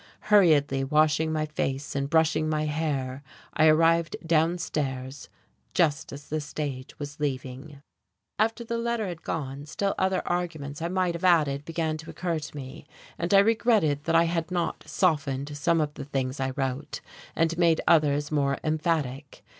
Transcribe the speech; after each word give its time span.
Hurriedly 0.31 0.83
washing 0.83 1.31
my 1.31 1.45
face 1.45 1.95
and 1.95 2.09
brushing 2.09 2.49
my 2.49 2.63
hair, 2.65 3.21
I 3.53 3.67
arrived 3.67 4.15
downstairs 4.25 5.29
just 5.75 6.11
as 6.11 6.27
the 6.27 6.41
stage 6.41 6.97
was 6.97 7.19
leaving.... 7.19 7.83
After 8.39 8.63
the 8.63 8.79
letter 8.79 9.05
had 9.07 9.21
gone 9.21 9.67
still 9.67 9.93
other 9.99 10.27
arguments 10.27 10.81
I 10.81 10.87
might 10.87 11.13
have 11.13 11.23
added 11.23 11.65
began 11.65 11.97
to 11.97 12.09
occur 12.09 12.39
to 12.39 12.57
me, 12.57 12.87
and 13.19 13.31
I 13.31 13.37
regretted 13.41 14.05
that 14.05 14.15
I 14.15 14.23
had 14.23 14.49
not 14.49 14.85
softened 14.87 15.55
some 15.55 15.79
of 15.79 15.93
the 15.93 16.05
things 16.05 16.39
I 16.39 16.49
wrote 16.55 17.01
and 17.35 17.55
made 17.59 17.79
others 17.87 18.31
more 18.31 18.57
emphatic. 18.63 19.43